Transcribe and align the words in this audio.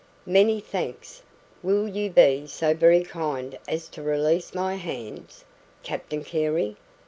"Many 0.25 0.59
thanks. 0.59 1.21
Will 1.61 1.87
you 1.87 2.09
be 2.09 2.47
so 2.47 2.73
very 2.73 3.03
kind 3.03 3.59
as 3.67 3.87
to 3.89 4.01
release 4.01 4.55
my 4.55 4.73
hands, 4.73 5.45
Captain 5.83 6.23
Carey? 6.23 6.75